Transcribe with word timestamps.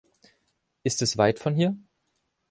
Ist 0.81 1.03
es 1.03 1.19
weit 1.19 1.37
von 1.37 1.53
hier? 1.53 1.77